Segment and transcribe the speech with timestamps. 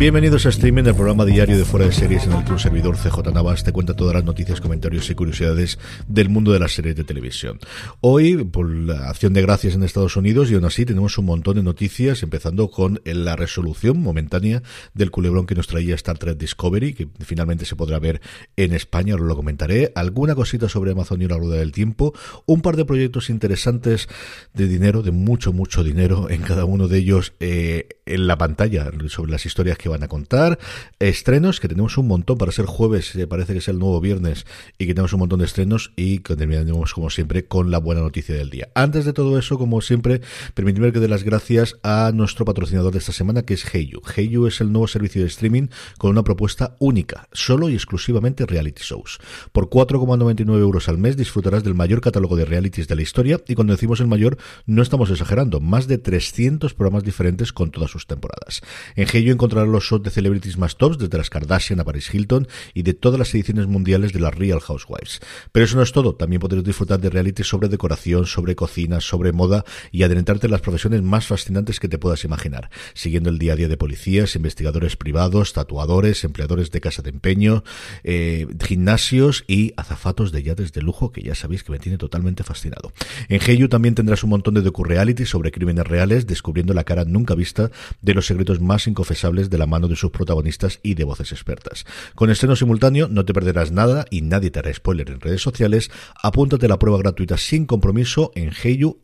[0.00, 2.96] Bienvenidos a Streaming, el programa diario de Fuera de Series en el que un servidor
[2.96, 6.96] CJ Navas te cuenta todas las noticias, comentarios y curiosidades del mundo de las series
[6.96, 7.58] de televisión.
[8.00, 11.56] Hoy, por la acción de gracias en Estados Unidos, y aún así tenemos un montón
[11.56, 14.62] de noticias, empezando con la resolución momentánea
[14.94, 18.22] del culebrón que nos traía Star Trek Discovery, que finalmente se podrá ver
[18.56, 22.14] en España, ahora lo comentaré, alguna cosita sobre Amazon y la rueda del tiempo,
[22.46, 24.08] un par de proyectos interesantes
[24.54, 28.90] de dinero, de mucho, mucho dinero en cada uno de ellos eh, en la pantalla,
[29.08, 30.58] sobre las historias que van a contar.
[30.98, 34.46] Estrenos, que tenemos un montón para ser jueves, parece que es el nuevo viernes,
[34.78, 38.00] y que tenemos un montón de estrenos, y que terminaremos, como siempre, con la buena
[38.00, 38.68] noticia del día.
[38.74, 40.20] Antes de todo eso, como siempre,
[40.54, 44.00] permíteme que dé las gracias a nuestro patrocinador de esta semana, que es Heyu.
[44.16, 45.68] Heyu es el nuevo servicio de streaming
[45.98, 49.18] con una propuesta única, solo y exclusivamente reality shows.
[49.52, 53.54] Por 4,99 euros al mes disfrutarás del mayor catálogo de realities de la historia, y
[53.54, 58.06] cuando decimos el mayor, no estamos exagerando, más de 300 programas diferentes con todas sus
[58.06, 58.60] temporadas.
[58.96, 62.48] En Heyu encontrarás los shows de celebrities más tops, desde las Kardashian a Paris Hilton
[62.74, 65.20] y de todas las ediciones mundiales de las Real Housewives.
[65.52, 69.32] Pero eso no es todo, también podrás disfrutar de realities sobre decoración, sobre cocina, sobre
[69.32, 73.54] moda y adentrarte en las profesiones más fascinantes que te puedas imaginar, siguiendo el día
[73.54, 77.64] a día de policías, investigadores privados, tatuadores, empleadores de casa de empeño,
[78.04, 82.44] eh, gimnasios y azafatos de yates de lujo, que ya sabéis que me tiene totalmente
[82.44, 82.92] fascinado.
[83.28, 87.34] En Heyu también tendrás un montón de docu-reality sobre crímenes reales, descubriendo la cara nunca
[87.34, 87.70] vista
[88.00, 91.86] de los secretos más inconfesables de la mano de sus protagonistas y de voces expertas.
[92.14, 95.90] Con estreno simultáneo no te perderás nada y nadie te hará spoiler en redes sociales.
[96.22, 98.98] Apúntate a la prueba gratuita sin compromiso en heyu.com.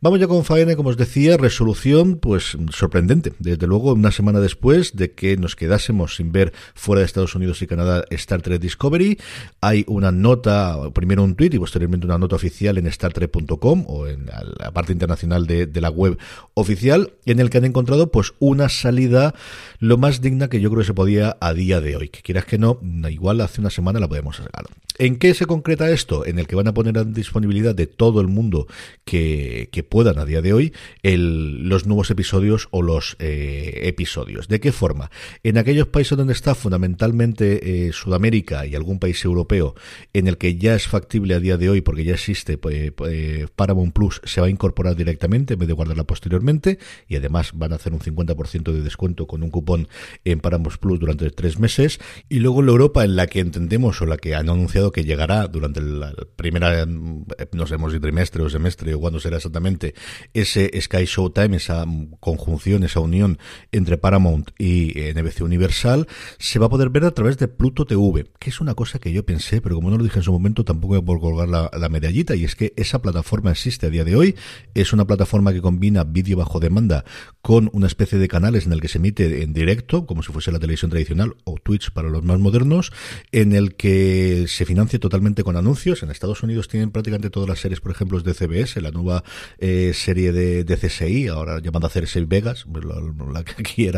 [0.00, 3.34] Vamos ya con faena, como os decía, resolución pues sorprendente.
[3.38, 7.60] Desde luego, una semana después de que nos quedásemos sin ver fuera de Estados Unidos
[7.62, 9.18] y Canadá Star Trek Discovery,
[9.60, 14.26] hay una nota, primero un tweet y posteriormente una nota oficial en StarTrek.com o en
[14.26, 16.18] la parte internacional de, la web
[16.54, 17.77] oficial en el que han encontrado
[18.12, 19.34] pues una salida
[19.78, 22.08] lo más digna que yo creo que se podía a día de hoy.
[22.08, 24.66] Que quieras que no, igual hace una semana la podemos sacar.
[24.98, 26.26] ¿En qué se concreta esto?
[26.26, 28.66] En el que van a poner a disponibilidad de todo el mundo
[29.04, 30.72] que, que puedan a día de hoy
[31.04, 34.48] el, los nuevos episodios o los eh, episodios.
[34.48, 35.10] ¿De qué forma?
[35.44, 39.76] En aquellos países donde está fundamentalmente eh, Sudamérica y algún país europeo
[40.12, 43.48] en el que ya es factible a día de hoy porque ya existe pues, pues,
[43.54, 47.76] Paramount Plus se va a incorporar directamente en vez de guardarla posteriormente y además van
[47.76, 49.88] hacer un 50% de descuento con un cupón
[50.24, 52.00] en Paramount Plus durante tres meses.
[52.28, 55.46] Y luego la Europa en la que entendemos o la que han anunciado que llegará
[55.46, 59.94] durante la primera, no sabemos si trimestre o semestre o cuándo será exactamente,
[60.34, 61.84] ese Sky Showtime, esa
[62.20, 63.38] conjunción, esa unión
[63.72, 66.06] entre Paramount y eh, NBC Universal,
[66.38, 69.12] se va a poder ver a través de Pluto TV, que es una cosa que
[69.12, 71.70] yo pensé, pero como no lo dije en su momento, tampoco voy a colgar la,
[71.76, 74.36] la medallita, y es que esa plataforma existe a día de hoy,
[74.74, 77.04] es una plataforma que combina vídeo bajo demanda
[77.42, 80.52] con una especie de canales en el que se emite en directo, como si fuese
[80.52, 82.92] la televisión tradicional o Twitch para los más modernos,
[83.32, 86.02] en el que se financia totalmente con anuncios.
[86.02, 89.24] En Estados Unidos tienen prácticamente todas las series, por ejemplo, de CBS, la nueva
[89.58, 93.88] eh, serie de, de, CSI, ahora llamada CSI Vegas, la, la, que aquí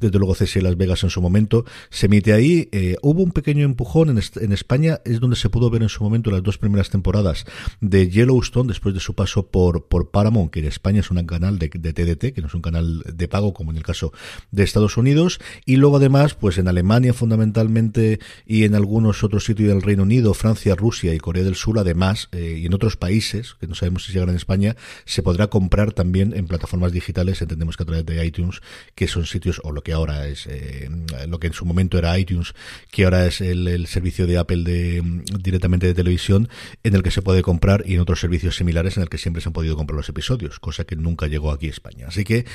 [0.00, 2.68] desde luego CSI Las Vegas en su momento, se emite ahí.
[2.72, 6.02] Eh, hubo un pequeño empujón en, en, España, es donde se pudo ver en su
[6.02, 7.44] momento las dos primeras temporadas
[7.80, 11.58] de Yellowstone, después de su paso por, por Paramount, que en España es un canal
[11.58, 14.12] de, de TDT, que no es un canal de pago, como en el caso
[14.50, 15.40] de Estados Unidos.
[15.64, 20.34] Y luego además, pues en Alemania fundamentalmente y en algunos otros sitios del Reino Unido,
[20.34, 24.04] Francia, Rusia y Corea del Sur, además, eh, y en otros países, que no sabemos
[24.04, 28.06] si llegan en España, se podrá comprar también en plataformas digitales, entendemos que a través
[28.06, 28.60] de iTunes,
[28.94, 30.88] que son sitios, o lo que ahora es, eh,
[31.28, 32.54] lo que en su momento era iTunes,
[32.90, 35.02] que ahora es el, servicio de Apple de,
[35.40, 36.48] directamente de televisión,
[36.82, 39.42] en el que se puede comprar y en otros servicios similares en el que siempre
[39.42, 42.06] se han podido comprar los episodios, cosa que nunca llegó aquí a España.
[42.08, 42.46] Así que,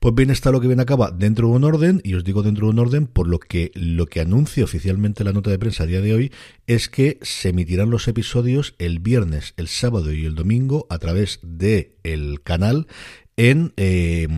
[0.00, 2.66] pues bien está lo que viene acaba dentro de un orden, y os digo dentro
[2.66, 5.86] de un orden, por lo que lo que anuncia oficialmente la nota de prensa a
[5.86, 6.32] día de hoy
[6.66, 11.40] es que se emitirán los episodios el viernes, el sábado y el domingo a través
[11.42, 11.94] de
[12.42, 12.86] canal
[13.36, 14.28] en, eh,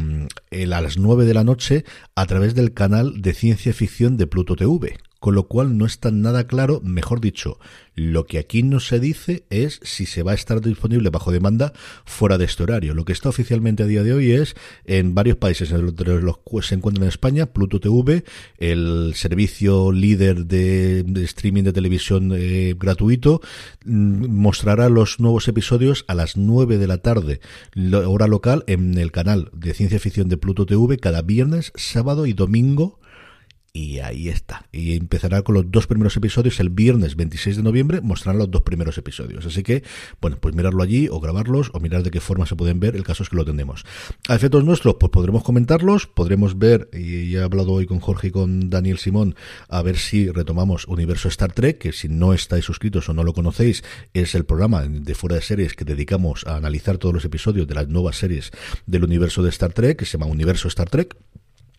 [0.72, 4.56] a las 9 de la noche a través del canal de ciencia ficción de Pluto
[4.56, 7.58] TV, con lo cual no está nada claro, mejor dicho,
[7.94, 11.72] lo que aquí no se dice es si se va a estar disponible bajo demanda
[12.04, 12.94] fuera de este horario.
[12.94, 14.54] Lo que está oficialmente a día de hoy es
[14.84, 18.24] en varios países, entre los cuales se encuentran en España, Pluto TV,
[18.58, 23.40] el servicio líder de, streaming de televisión eh, gratuito,
[23.84, 27.40] mm, mostrará los nuevos episodios a las 9 de la tarde,
[28.06, 32.34] hora local, en el canal de ciencia ficción de Pluto TV cada viernes, sábado y
[32.34, 33.00] domingo
[33.76, 34.66] y ahí está.
[34.72, 38.62] Y empezará con los dos primeros episodios el viernes 26 de noviembre, mostrarán los dos
[38.62, 39.44] primeros episodios.
[39.44, 39.84] Así que,
[40.20, 42.96] bueno, pues mirarlo allí o grabarlos o mirar de qué forma se pueden ver.
[42.96, 43.84] El caso es que lo tenemos.
[44.28, 48.30] A efectos nuestros, pues podremos comentarlos, podremos ver, y he hablado hoy con Jorge y
[48.30, 49.36] con Daniel Simón,
[49.68, 53.34] a ver si retomamos Universo Star Trek, que si no estáis suscritos o no lo
[53.34, 53.84] conocéis,
[54.14, 57.74] es el programa de fuera de series que dedicamos a analizar todos los episodios de
[57.74, 58.52] las nuevas series
[58.86, 61.14] del universo de Star Trek, que se llama Universo Star Trek.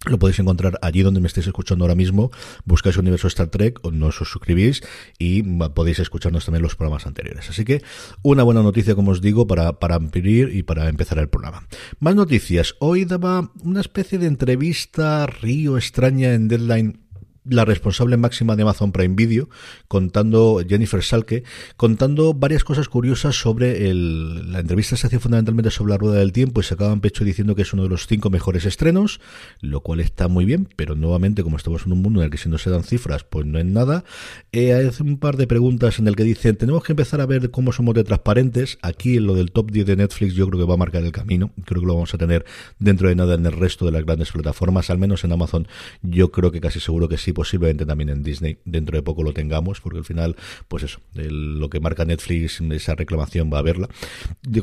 [0.05, 2.31] Lo podéis encontrar allí donde me estéis escuchando ahora mismo.
[2.65, 4.81] Buscáis Universo Star Trek o no os suscribís
[5.17, 7.49] y podéis escucharnos también los programas anteriores.
[7.49, 7.81] Así que
[8.21, 11.67] una buena noticia, como os digo, para, para ampliar y para empezar el programa.
[11.99, 12.75] Más noticias.
[12.79, 17.06] Hoy daba una especie de entrevista río extraña en Deadline
[17.49, 19.49] la responsable máxima de Amazon Prime Video,
[19.87, 21.43] contando Jennifer Salke,
[21.75, 26.31] contando varias cosas curiosas sobre el, la entrevista se hacía fundamentalmente sobre la rueda del
[26.31, 29.19] tiempo y se acaban pecho diciendo que es uno de los cinco mejores estrenos,
[29.61, 32.37] lo cual está muy bien, pero nuevamente como estamos en un mundo en el que
[32.37, 34.03] si no se dan cifras, pues no es nada.
[34.51, 37.51] Eh, hay un par de preguntas en el que dicen, tenemos que empezar a ver
[37.51, 38.77] cómo somos de transparentes.
[38.81, 41.11] Aquí en lo del top 10 de Netflix yo creo que va a marcar el
[41.11, 42.45] camino, creo que lo vamos a tener
[42.79, 45.67] dentro de nada en el resto de las grandes plataformas, al menos en Amazon
[46.01, 49.31] yo creo que casi seguro que sí posiblemente también en Disney dentro de poco lo
[49.31, 50.35] tengamos, porque al final,
[50.67, 53.89] pues eso, lo que marca Netflix, esa reclamación va a verla.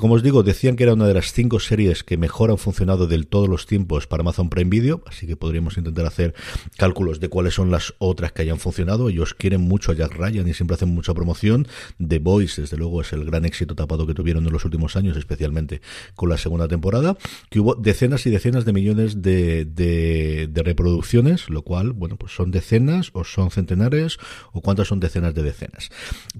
[0.01, 3.07] Como os digo, decían que era una de las cinco series que mejor han funcionado
[3.07, 6.35] del todos los tiempos para Amazon Prime Video, así que podríamos intentar hacer
[6.77, 9.09] cálculos de cuáles son las otras que hayan funcionado.
[9.09, 11.69] Ellos quieren mucho a Jack Ryan y siempre hacen mucha promoción.
[12.05, 15.17] The Voice, desde luego, es el gran éxito tapado que tuvieron en los últimos años,
[15.17, 15.81] especialmente
[16.17, 17.17] con la segunda temporada,
[17.51, 22.33] que hubo decenas y decenas de millones de, de, de reproducciones, lo cual, bueno, pues
[22.33, 24.19] son decenas o son centenares
[24.53, 25.91] o cuántas son decenas de decenas.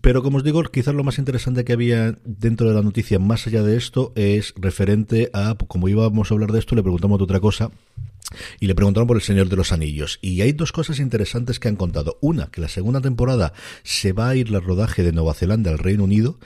[0.01, 3.47] Pero como os digo, quizás lo más interesante que había dentro de la noticia más
[3.47, 7.25] allá de esto es referente a, como íbamos a hablar de esto, le preguntamos de
[7.25, 7.71] otra cosa.
[8.59, 10.19] Y le preguntaron por el Señor de los Anillos.
[10.23, 12.17] Y hay dos cosas interesantes que han contado.
[12.23, 15.79] Una, que la segunda temporada se va a ir el rodaje de Nueva Zelanda al
[15.79, 16.39] Reino Unido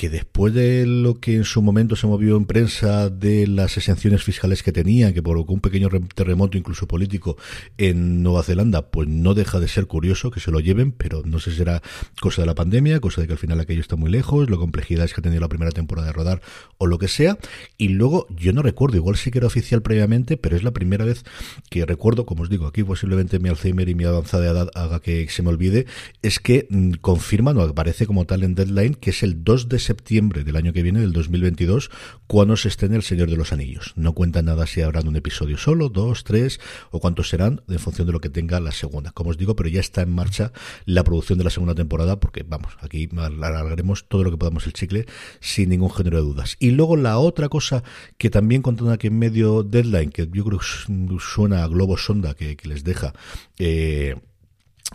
[0.00, 4.24] que después de lo que en su momento se movió en prensa de las exenciones
[4.24, 7.36] fiscales que tenía, que provocó un pequeño terremoto incluso político
[7.76, 11.38] en Nueva Zelanda, pues no deja de ser curioso que se lo lleven, pero no
[11.38, 11.82] sé si será
[12.18, 15.04] cosa de la pandemia, cosa de que al final aquello está muy lejos, la complejidad
[15.04, 16.40] es que ha tenido la primera temporada de rodar
[16.78, 17.36] o lo que sea.
[17.76, 21.04] Y luego, yo no recuerdo, igual sí que era oficial previamente, pero es la primera
[21.04, 21.24] vez
[21.68, 25.28] que recuerdo, como os digo, aquí posiblemente mi Alzheimer y mi avanzada edad haga que
[25.28, 25.84] se me olvide,
[26.22, 29.89] es que mm, confirman o aparece como tal en Deadline que es el 2 de
[29.94, 31.90] del año que viene, del 2022,
[32.26, 33.92] cuando se estrene El Señor de los Anillos.
[33.96, 38.06] No cuenta nada si habrá un episodio solo, dos, tres o cuántos serán en función
[38.06, 39.12] de lo que tenga la segunda.
[39.12, 40.52] Como os digo, pero ya está en marcha
[40.84, 44.72] la producción de la segunda temporada porque, vamos, aquí alargaremos todo lo que podamos el
[44.72, 45.06] chicle
[45.40, 46.56] sin ningún género de dudas.
[46.58, 47.82] Y luego la otra cosa
[48.16, 52.34] que también contando aquí en medio deadline, que yo creo que suena a globo sonda
[52.34, 53.12] que, les deja,
[53.58, 54.16] eh,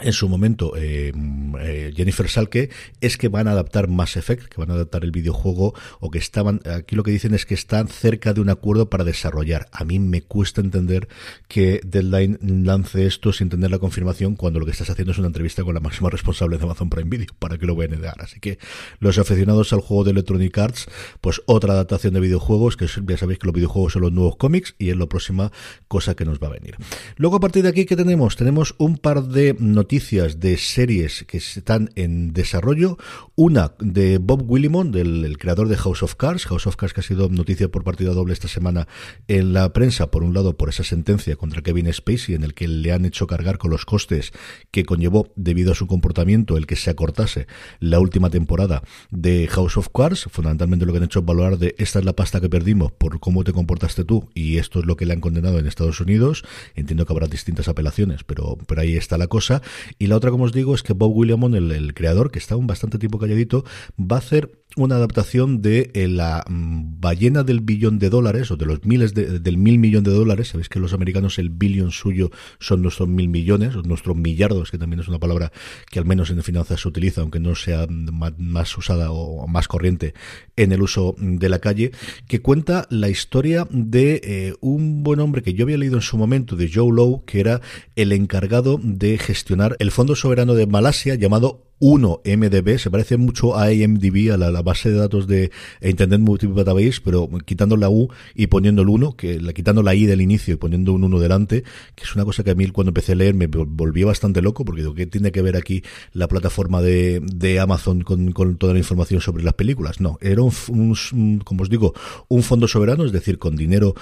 [0.01, 1.13] en su momento eh,
[1.61, 5.11] eh, Jennifer Salke es que van a adaptar Mass Effect, que van a adaptar el
[5.11, 8.89] videojuego o que estaban aquí lo que dicen es que están cerca de un acuerdo
[8.89, 9.69] para desarrollar.
[9.71, 11.07] A mí me cuesta entender
[11.47, 15.27] que Deadline lance esto sin tener la confirmación cuando lo que estás haciendo es una
[15.27, 18.15] entrevista con la máxima responsable de Amazon Prime Video, para que lo vayan a negar.
[18.19, 18.59] Así que
[18.99, 20.87] los aficionados al juego de Electronic Arts,
[21.21, 24.75] pues otra adaptación de videojuegos, que ya sabéis que los videojuegos son los nuevos cómics
[24.77, 25.53] y es la próxima
[25.87, 26.75] cosa que nos va a venir.
[27.15, 28.35] Luego a partir de aquí, ¿qué tenemos?
[28.35, 32.97] Tenemos un par de noticias noticias de series que están en desarrollo.
[33.35, 36.47] Una de Bob Willimon, del creador de House of Cards.
[36.47, 38.87] House of Cards que ha sido noticia por partida doble esta semana
[39.27, 42.67] en la prensa, por un lado por esa sentencia contra Kevin Spacey en el que
[42.67, 44.33] le han hecho cargar con los costes
[44.71, 47.45] que conllevó debido a su comportamiento el que se acortase
[47.79, 50.27] la última temporada de House of Cards.
[50.31, 53.19] Fundamentalmente lo que han hecho es valorar de esta es la pasta que perdimos por
[53.19, 56.43] cómo te comportaste tú y esto es lo que le han condenado en Estados Unidos.
[56.73, 59.61] Entiendo que habrá distintas apelaciones, pero, pero ahí está la cosa.
[59.99, 62.55] Y la otra, como os digo, es que Bob Williamson, el, el creador, que está
[62.55, 63.63] un bastante tiempo calladito,
[63.99, 68.57] va a hacer una adaptación de eh, la mm, ballena del billón de dólares o
[68.57, 70.49] de los miles de, del mil millón de dólares.
[70.49, 72.29] Sabéis que los americanos el billón suyo
[72.59, 75.51] son nuestros mil millones, o nuestros millardos, que también es una palabra
[75.89, 80.13] que al menos en finanzas se utiliza, aunque no sea más, usada o más corriente
[80.55, 81.91] en el uso de la calle,
[82.27, 86.17] que cuenta la historia de eh, un buen hombre que yo había leído en su
[86.17, 87.61] momento, de Joe Lowe, que era
[87.95, 93.57] el encargado de gestionar el Fondo Soberano de Malasia llamado 1 MDB, se parece mucho
[93.57, 95.51] a IMDb, a la, base de datos de
[95.81, 100.05] Internet Multiple Database, pero quitando la U y poniendo el 1, que, quitando la I
[100.05, 101.63] del inicio y poniendo un 1 delante,
[101.95, 104.63] que es una cosa que a mí cuando empecé a leer me volvió bastante loco,
[104.63, 108.73] porque digo, ¿qué tiene que ver aquí la plataforma de, de Amazon con, con, toda
[108.73, 109.99] la información sobre las películas?
[109.99, 111.93] No, era un, como os digo,
[112.29, 113.95] un fondo soberano, es decir, con dinero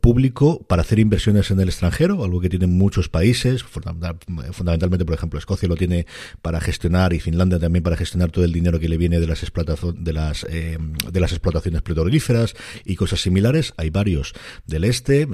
[0.00, 5.38] público para hacer inversiones en el extranjero, algo que tienen muchos países, fundamentalmente, por ejemplo,
[5.38, 6.06] Escocia lo tiene
[6.42, 10.12] para gestionar Finlandia también para gestionar todo el dinero que le viene de las, de
[10.12, 10.78] las, eh,
[11.10, 13.74] de las explotaciones petrolíferas y cosas similares.
[13.76, 14.32] Hay varios
[14.66, 15.28] del este,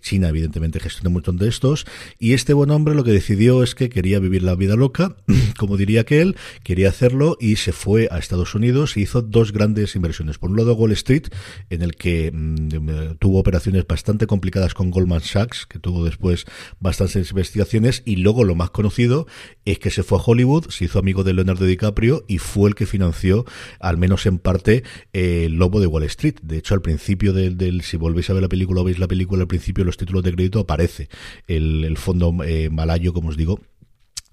[0.00, 1.86] China evidentemente gestiona un montón de estos,
[2.18, 5.16] y este buen hombre lo que decidió es que quería vivir la vida loca,
[5.58, 9.52] como diría que él, quería hacerlo y se fue a Estados Unidos y hizo dos
[9.52, 10.38] grandes inversiones.
[10.38, 11.24] Por un lado Wall Street,
[11.70, 16.44] en el que mm, tuvo operaciones bastante complicadas con Goldman Sachs, que tuvo después
[16.78, 19.26] bastantes investigaciones, y luego lo más conocido
[19.64, 22.74] es que se fue a Hollywood, se hizo amigo de Leonardo DiCaprio y fue el
[22.74, 23.44] que financió,
[23.78, 26.36] al menos en parte, eh, el Lobo de Wall Street.
[26.42, 29.42] De hecho, al principio del, si volvéis a ver la película o veis la película,
[29.42, 31.08] al principio los títulos de crédito aparece
[31.46, 33.60] el, fondo eh, malayo, como os digo,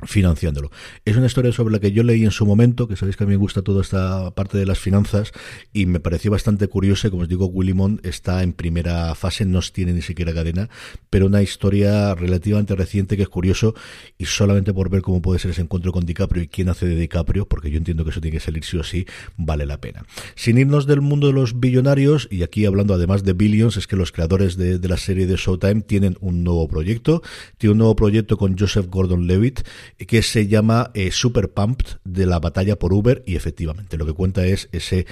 [0.06, 0.70] financiándolo.
[1.06, 3.27] Es una historia sobre la que yo leí en su momento, que sabéis que a
[3.27, 5.32] mí me gusta toda esta parte de las finanzas,
[5.74, 9.94] y me pareció bastante curiosa, como os digo, Willimon está en primera fase, no tiene
[9.94, 10.70] ni siquiera cadena,
[11.10, 13.74] pero una historia relativamente reciente que es curioso,
[14.18, 16.96] y solamente por ver cómo puede ser ese encuentro con DiCaprio y quién hace de
[16.96, 20.06] DiCaprio, porque yo entiendo que eso tiene que salir sí o sí, vale la pena.
[20.36, 23.96] Sin irnos del mundo de los billonarios, y aquí hablando además de Billions, es que
[23.96, 27.24] los creadores de, de la serie de Showtime tienen un nuevo proyecto,
[27.58, 29.62] tiene un nuevo proyecto con Joseph Gordon-Levitt,
[29.98, 34.13] que se llama eh, Super Pumped de la batalla por Uber y efectivamente lo que
[34.13, 35.06] cuenta es ese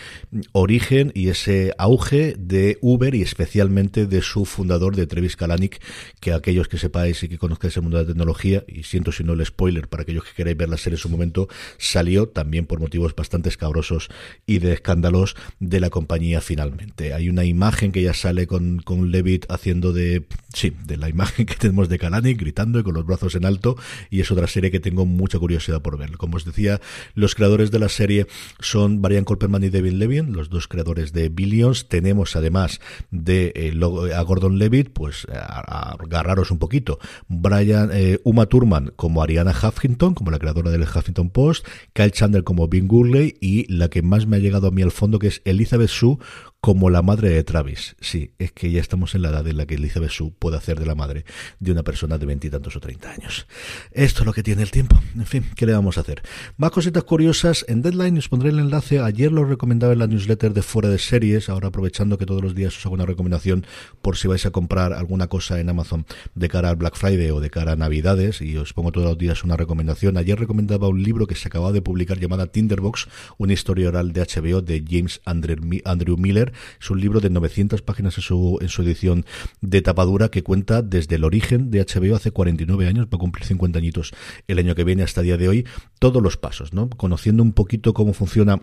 [0.52, 5.82] origen y ese auge de Uber y especialmente de su fundador de Travis Kalanick
[6.20, 9.24] que aquellos que sepáis y que conozcáis el mundo de la tecnología y siento si
[9.24, 12.66] no el spoiler para aquellos que queráis ver la serie en su momento salió también
[12.66, 14.10] por motivos bastante escabrosos
[14.46, 17.14] y de escándalos de la compañía finalmente.
[17.14, 21.46] Hay una imagen que ya sale con, con Levitt haciendo de sí de la imagen
[21.46, 23.78] que tenemos de Kalanick gritando y con los brazos en alto
[24.10, 26.18] y es otra serie que tengo mucha curiosidad por ver.
[26.18, 26.82] Como os decía,
[27.14, 28.28] los creadores de la serie
[28.60, 31.88] son Brian Colperman y David Levin, los dos creadores de Billions.
[31.88, 32.80] Tenemos además
[33.12, 37.00] de eh, a Gordon Levitt, pues a, agarraros un poquito.
[37.28, 42.44] Brian eh, Uma Thurman como Ariana Huffington, como la creadora del Huffington Post, Kyle Chandler
[42.44, 45.28] como Bing Gurley y la que más me ha llegado a mí al fondo que
[45.28, 46.18] es Elizabeth Sue
[46.66, 47.96] como la madre de Travis.
[48.02, 50.80] Sí, es que ya estamos en la edad en la que Elizabeth Sue puede hacer
[50.80, 51.24] de la madre
[51.60, 53.46] de una persona de veintitantos o treinta años.
[53.92, 55.00] Esto es lo que tiene el tiempo.
[55.14, 56.24] En fin, ¿qué le vamos a hacer?
[56.58, 57.66] Más cositas curiosas.
[57.68, 58.98] En Deadline os pondré el enlace.
[58.98, 61.50] Ayer lo recomendaba en la newsletter de Fuera de Series.
[61.50, 63.68] Ahora aprovechando que todos los días os hago una recomendación
[64.02, 67.42] por si vais a comprar alguna cosa en Amazon de cara al Black Friday o
[67.42, 68.42] de cara a Navidades.
[68.42, 70.18] Y os pongo todos los días una recomendación.
[70.18, 73.08] Ayer recomendaba un libro que se acababa de publicar llamada Tinderbox,
[73.38, 78.18] una historia oral de HBO de James Andrew Miller es un libro de 900 páginas
[78.18, 79.26] en su, en su edición
[79.62, 83.46] de tapadura que cuenta desde el origen de HBO hace 49 años, va a cumplir
[83.46, 84.14] 50 añitos
[84.48, 85.66] el año que viene hasta el día de hoy,
[86.00, 86.90] todos los pasos, ¿no?
[86.90, 88.62] Conociendo un poquito cómo funciona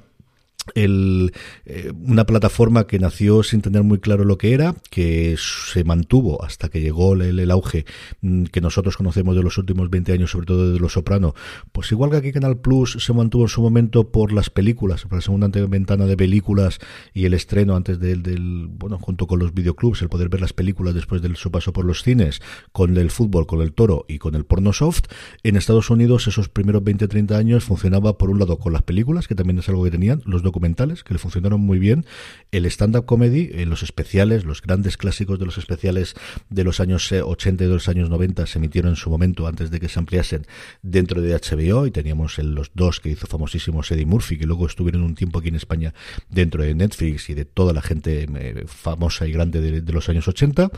[0.75, 1.33] el,
[1.64, 6.45] eh, una plataforma que nació sin tener muy claro lo que era, que se mantuvo
[6.45, 7.85] hasta que llegó el, auge
[8.21, 11.35] mm, que nosotros conocemos de los últimos 20 años, sobre todo de Los Soprano.
[11.73, 15.14] Pues igual que aquí Canal Plus se mantuvo en su momento por las películas, por
[15.14, 16.78] la segunda ventana de películas
[17.12, 20.52] y el estreno antes del, del bueno, junto con los videoclubs, el poder ver las
[20.52, 22.40] películas después de su paso por los cines,
[22.73, 25.04] con el fútbol, con el toro y con el porno soft.
[25.42, 29.35] En Estados Unidos esos primeros 20-30 años funcionaba por un lado con las películas, que
[29.35, 32.04] también es algo que tenían, los documentales que le funcionaron muy bien.
[32.52, 36.14] El stand-up comedy, en los especiales, los grandes clásicos de los especiales
[36.50, 39.71] de los años 80 y de los años 90 se emitieron en su momento antes
[39.71, 40.47] de que se ampliasen
[40.82, 45.02] dentro de HBO y teníamos los dos que hizo famosísimos Eddie Murphy, que luego estuvieron
[45.02, 45.94] un tiempo aquí en España
[46.28, 50.28] dentro de Netflix y de toda la gente eh, famosa y grande de, los años
[50.28, 50.71] 80.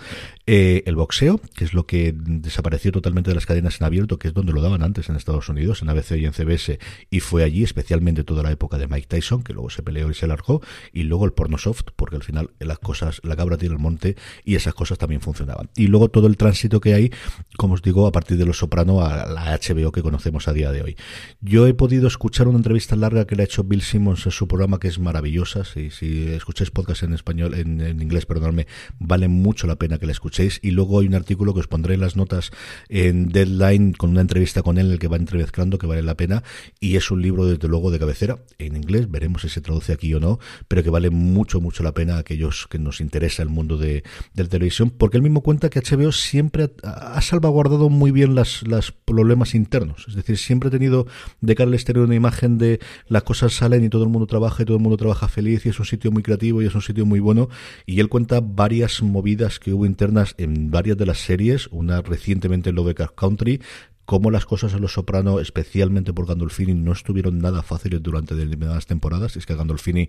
[0.46, 4.28] Eh, el boxeo, que es lo que desapareció totalmente de las cadenas en abierto, que
[4.28, 6.78] es donde lo daban antes en Estados Unidos, en ABC y en CBS,
[7.10, 10.14] y fue allí especialmente toda la época de Mike Tyson, que luego se peleó y
[10.14, 13.74] se largó, y luego el porno soft, porque al final las cosas, la cabra tiene
[13.74, 15.70] el monte y esas cosas también funcionaban.
[15.76, 17.10] Y luego todo el tránsito que hay,
[17.56, 20.70] como os digo, a partir de Los Soprano a la HBO que conocemos a día
[20.72, 20.96] de hoy.
[21.40, 24.48] Yo he podido escuchar una entrevista larga que le ha hecho Bill Simmons en su
[24.48, 25.64] programa, que es maravillosa.
[25.64, 28.66] Si, si escucháis podcast en español, en, inglés, perdonadme,
[28.98, 30.60] vale mucho la pena que la escuchéis.
[30.62, 32.50] Y luego hay un artículo que os pondré en las notas
[32.88, 36.16] en Deadline con una entrevista con él, en el que va entremezclando, que vale la
[36.16, 36.42] pena.
[36.80, 39.10] Y es un libro, desde luego, de cabecera en inglés.
[39.10, 42.18] Veremos si se traduce aquí o no, pero que vale mucho, mucho la pena a
[42.18, 45.80] aquellos que nos interesa el mundo de, de la televisión, porque él mismo cuenta que
[45.80, 50.06] HBO siempre ha, salvaguardado muy bien las, los problemas internos.
[50.08, 51.06] Es decir, siempre ha tenido
[51.40, 54.62] de cara al exterior una imagen de las cosas salen y todo el mundo trabaja
[54.62, 56.82] y todo el mundo trabaja feliz y es un sitio muy creativo y es un
[56.82, 57.48] sitio muy bueno.
[57.86, 62.70] Y él cuenta varias movidas que hubo internas en varias de las series, una recientemente
[62.70, 63.60] en Lovecraft Country,
[64.04, 68.86] cómo las cosas en Los Soprano, especialmente por Gandolfini, no estuvieron nada fáciles durante determinadas
[68.86, 69.36] temporadas.
[69.36, 70.08] Es que a Gandolfini,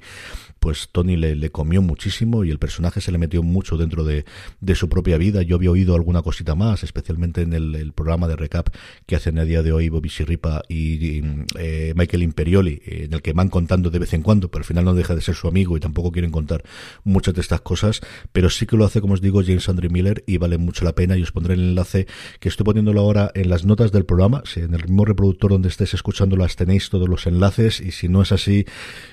[0.60, 4.25] pues Tony le, comió muchísimo y el personaje se le metió mucho dentro de,
[4.75, 5.42] su propia vida.
[5.42, 8.70] Yo había oído alguna cosita más, especialmente en el, programa de recap
[9.06, 11.22] que hacen a día de hoy Bobby Sirripa y,
[11.58, 14.86] eh, Michael Imperioli, en el que van contando de vez en cuando, pero al final
[14.86, 16.64] no deja de ser su amigo y tampoco quieren contar
[17.04, 18.02] muchas de estas cosas.
[18.34, 20.94] Pero sí que lo hace, como os digo, James Andre Miller y vale mucho la
[20.94, 21.18] pena.
[21.18, 22.08] Y os pondré el enlace
[22.40, 24.44] que estoy poniéndolo ahora en las notas del programa.
[24.46, 28.10] Si en el mismo reproductor donde estés escuchando las tenéis todos los enlaces y si
[28.10, 28.65] no es así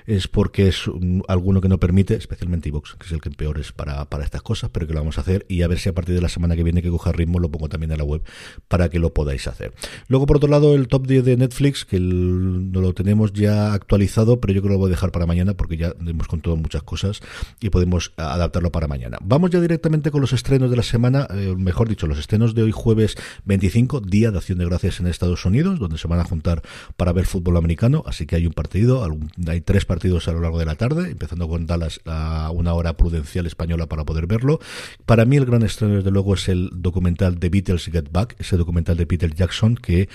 [0.07, 0.85] es porque es
[1.29, 4.43] alguno que no permite, especialmente iVoox, que es el que peor es para, para estas
[4.43, 6.29] cosas, pero que lo vamos a hacer y a ver si a partir de la
[6.29, 8.23] semana que viene que coja ritmo lo pongo también en la web
[8.69, 9.73] para que lo podáis hacer.
[10.09, 14.41] Luego, por otro lado, el top 10 de Netflix, que no lo tenemos ya actualizado,
[14.41, 16.83] pero yo creo que lo voy a dejar para mañana porque ya hemos contado muchas
[16.83, 17.21] cosas
[17.61, 19.19] y podemos adaptarlo para mañana.
[19.23, 22.63] Vamos ya directamente con los estrenos de la semana, eh, mejor dicho, los estrenos de
[22.63, 26.25] hoy jueves 25, Día de Acción de Gracias en Estados Unidos, donde se van a
[26.25, 26.63] juntar
[26.97, 28.03] para ver fútbol americano.
[28.07, 29.07] Así que hay un partido,
[29.47, 32.97] hay tres partidos a lo largo de la tarde, empezando con Dallas a una hora
[32.97, 34.61] prudencial española para poder verlo.
[35.07, 38.57] Para mí el gran estreno, desde luego, es el documental The Beatles Get Back, ese
[38.57, 40.09] documental de Peter Jackson que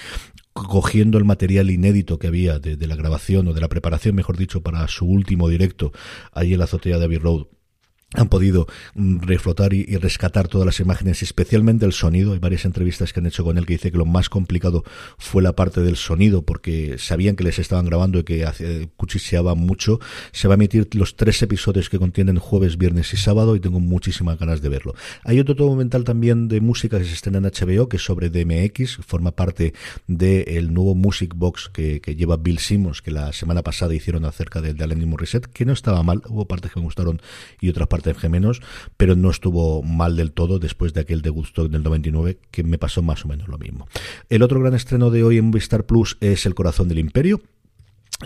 [0.53, 4.37] cogiendo el material inédito que había de, de, la grabación o de la preparación, mejor
[4.37, 5.91] dicho, para su último directo
[6.31, 7.45] allí en la azotea de Abbey Road
[8.17, 12.33] han podido mm, reflotar y, rescatar todas las imágenes, especialmente el sonido.
[12.33, 14.83] Hay varias entrevistas que han hecho con él que dice que lo más complicado
[15.17, 19.99] fue la parte del sonido, porque sabían que les estaban grabando y que cuchicheaba mucho.
[20.31, 23.79] Se va a emitir los tres episodios que contienen jueves, viernes y sábado y tengo
[23.79, 24.95] muchísimas ganas de verlo.
[25.23, 28.97] Hay otro documental también de música que se estrena en HBO, que es sobre DMX,
[29.05, 29.73] forma parte
[30.07, 34.75] del nuevo Music Box que, lleva Bill Simmons, que la semana pasada hicieron acerca del
[34.75, 37.21] de Alanis Morissette, que no estaba mal, hubo partes que me gustaron
[37.61, 38.61] y otras partes parte de menos,
[38.97, 42.77] pero no estuvo mal del todo después de aquel de Gusto del 99, que me
[42.77, 43.87] pasó más o menos lo mismo.
[44.29, 47.41] El otro gran estreno de hoy en Vistar Plus es El Corazón del Imperio,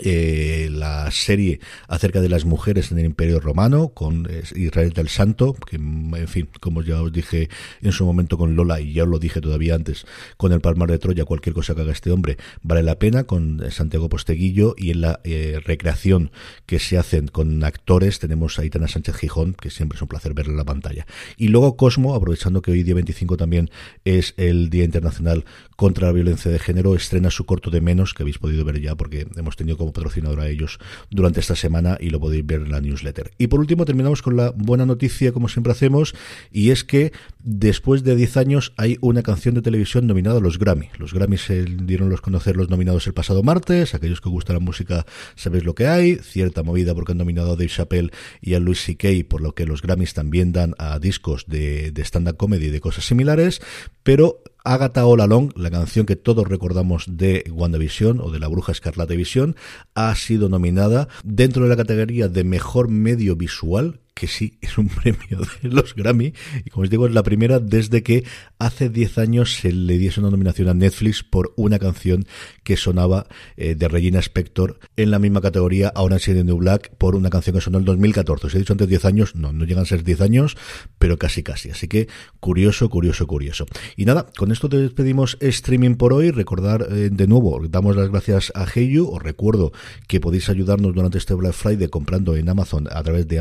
[0.04, 5.54] eh, la serie acerca de las mujeres en el Imperio Romano con Israel del Santo,
[5.54, 7.50] que en fin, como ya os dije
[7.82, 10.06] en su momento con Lola y ya os lo dije todavía antes,
[10.38, 13.62] con el Palmar de Troya, cualquier cosa que haga este hombre vale la pena, con
[13.70, 16.32] Santiago Posteguillo y en la eh, recreación
[16.65, 20.34] que se hacen con actores tenemos a Itana Sánchez Gijón, que siempre es un placer
[20.34, 21.06] verla en la pantalla.
[21.38, 23.70] Y luego Cosmo, aprovechando que hoy día 25 también
[24.06, 25.46] es el Día Internacional
[25.82, 28.94] contra la Violencia de Género, estrena su corto de menos, que habéis podido ver ya
[28.94, 30.78] porque hemos tenido como patrocinador a ellos
[31.10, 33.32] durante esta semana y lo podéis ver en la newsletter.
[33.39, 36.13] Y por último terminamos con la buena noticia como siempre hacemos
[36.52, 37.13] y es que
[37.44, 40.89] después de 10 años hay una canción de televisión nominada a los Grammy.
[41.00, 44.60] Los Grammy se dieron los conocer los nominados el pasado martes, aquellos que gustan la
[44.60, 48.60] música sabéis lo que hay, cierta movida porque han nominado a Dave Chappelle y a
[48.60, 49.28] Louis C.K.
[49.28, 52.82] por lo que los Grammys también dan a discos de, de stand-up comedy y de
[52.82, 53.63] cosas similares,
[54.04, 58.71] pero Agatha All Along, la canción que todos recordamos de WandaVision o de la Bruja
[58.71, 59.56] Escarlata Visión,
[59.95, 64.88] ha sido nominada dentro de la categoría de Mejor Medio Visual, que sí, es un
[65.04, 66.34] premio de los Grammy.
[66.65, 68.24] Y como os digo, es la primera desde que
[68.60, 72.26] hace 10 años se le diese una nominación a Netflix por una canción
[72.63, 77.15] que sonaba eh, de Regina Spector en la misma categoría, ahora en New Black, por
[77.15, 78.47] una canción que sonó en 2014.
[78.47, 80.58] Os he dicho antes 10 años, no, no llegan a ser 10 años,
[81.00, 81.71] pero casi casi.
[81.71, 82.08] Así que
[82.39, 83.65] curioso, curioso, curioso.
[83.95, 86.32] Y nada, con esto te despedimos streaming por hoy.
[86.32, 89.10] Recordar eh, de nuevo, damos las gracias a Heyu.
[89.10, 89.71] Os recuerdo
[90.08, 93.39] que podéis ayudarnos durante este Black Friday comprando en Amazon a través de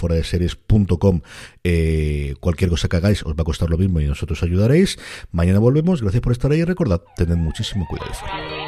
[0.00, 1.20] amazon.foradeseries.com
[1.64, 4.98] eh, cualquier cosa que hagáis os va a costar lo mismo y nosotros ayudaréis.
[5.30, 6.02] Mañana volvemos.
[6.02, 8.59] Gracias por estar ahí y recordad, tened muchísimo cuidado.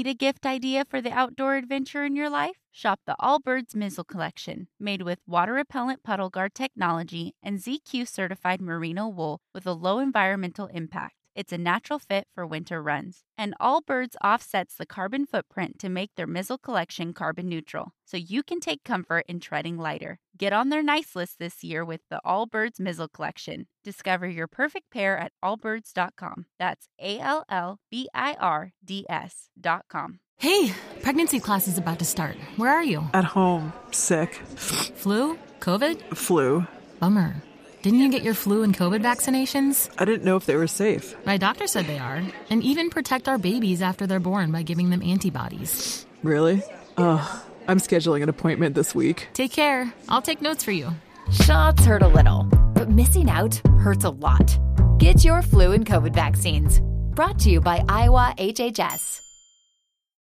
[0.00, 2.56] Need a gift idea for the outdoor adventure in your life?
[2.72, 8.62] Shop the Allbirds Mizzle Collection, made with water repellent puddle guard technology and ZQ certified
[8.62, 11.19] merino wool with a low environmental impact.
[11.34, 13.22] It's a natural fit for winter runs.
[13.38, 18.42] And Allbirds offsets the carbon footprint to make their Mizzle collection carbon neutral, so you
[18.42, 20.18] can take comfort in treading lighter.
[20.36, 23.66] Get on their nice list this year with the Allbirds Mizzle collection.
[23.84, 26.46] Discover your perfect pair at allbirds.com.
[26.58, 30.20] That's A L L B I R D S.com.
[30.38, 32.36] Hey, pregnancy class is about to start.
[32.56, 33.04] Where are you?
[33.12, 34.34] At home, sick.
[34.34, 35.38] Flu?
[35.60, 36.16] COVID?
[36.16, 36.66] Flu.
[36.98, 37.42] Bummer.
[37.82, 39.90] Didn't you get your flu and COVID vaccinations?
[39.98, 41.14] I didn't know if they were safe.
[41.24, 44.90] My doctor said they are, and even protect our babies after they're born by giving
[44.90, 46.04] them antibodies.
[46.22, 46.62] Really?
[46.98, 47.40] Ugh.
[47.68, 49.28] I'm scheduling an appointment this week.
[49.32, 49.90] Take care.
[50.10, 50.90] I'll take notes for you.
[51.32, 54.58] Shots hurt a little, but missing out hurts a lot.
[54.98, 56.80] Get your flu and COVID vaccines.
[57.14, 59.29] Brought to you by Iowa HHS.